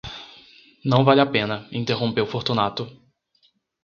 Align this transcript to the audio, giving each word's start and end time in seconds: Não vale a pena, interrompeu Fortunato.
Não 0.83 1.03
vale 1.05 1.21
a 1.21 1.27
pena, 1.27 1.67
interrompeu 1.71 2.25
Fortunato. 2.25 2.91